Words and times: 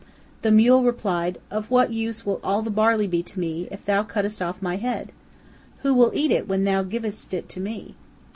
The 0.41 0.49
mule 0.49 0.81
replied, 0.81 1.37
'Of 1.51 1.69
what 1.69 1.93
use 1.93 2.25
will 2.25 2.39
all 2.43 2.63
the 2.63 2.71
barley 2.71 3.05
be 3.05 3.21
to 3.21 3.39
me, 3.39 3.67
if 3.69 3.85
thou 3.85 4.01
cuttest 4.01 4.41
off 4.41 4.59
my 4.59 4.77
head? 4.77 5.11
Who 5.83 5.93
will 5.93 6.09
eat 6.15 6.31
it 6.31 6.47
when 6.47 6.63
thou 6.63 6.81
givest 6.81 7.35
it 7.35 7.47
to 7.49 7.59
me?' 7.59 7.93